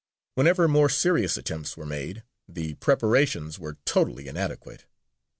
Whenever 0.33 0.67
more 0.67 0.89
serious 0.89 1.37
attempts 1.37 1.77
were 1.77 1.85
made, 1.85 2.23
the 2.47 2.73
preparations 2.73 3.59
were 3.59 3.77
totally 3.85 4.27
inadequate. 4.27 4.87